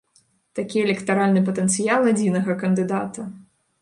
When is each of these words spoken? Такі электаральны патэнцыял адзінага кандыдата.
Такі 0.59 0.77
электаральны 0.85 1.43
патэнцыял 1.49 2.01
адзінага 2.13 2.57
кандыдата. 2.65 3.21